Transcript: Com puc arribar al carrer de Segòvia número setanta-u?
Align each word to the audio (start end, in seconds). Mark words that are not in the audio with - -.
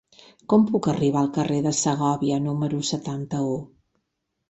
Com 0.53 0.63
puc 0.69 0.89
arribar 0.93 1.21
al 1.21 1.29
carrer 1.37 1.61
de 1.67 1.75
Segòvia 1.83 2.43
número 2.49 2.83
setanta-u? 2.93 3.57